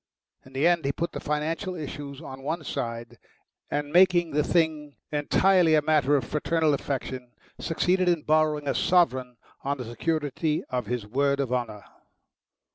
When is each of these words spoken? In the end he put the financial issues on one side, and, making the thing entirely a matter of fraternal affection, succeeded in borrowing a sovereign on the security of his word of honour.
In 0.43 0.53
the 0.53 0.65
end 0.65 0.83
he 0.83 0.91
put 0.91 1.11
the 1.11 1.19
financial 1.19 1.75
issues 1.75 2.21
on 2.23 2.41
one 2.41 2.63
side, 2.63 3.19
and, 3.69 3.93
making 3.93 4.31
the 4.31 4.43
thing 4.43 4.95
entirely 5.11 5.75
a 5.75 5.81
matter 5.83 6.15
of 6.15 6.23
fraternal 6.25 6.73
affection, 6.73 7.33
succeeded 7.59 8.09
in 8.09 8.23
borrowing 8.23 8.67
a 8.67 8.73
sovereign 8.73 9.37
on 9.63 9.77
the 9.77 9.85
security 9.85 10.63
of 10.71 10.87
his 10.87 11.05
word 11.05 11.39
of 11.39 11.53
honour. 11.53 11.83